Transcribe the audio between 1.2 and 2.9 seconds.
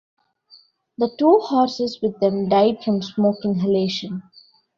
horses with them died